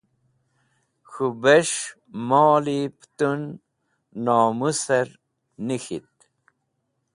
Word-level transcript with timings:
K̃hũ 1.11 1.29
bes̃h 1.41 1.81
moli 2.27 2.77
pẽtun 2.97 3.41
nomũsẽr 4.23 5.07
nik̃ht. 5.67 6.15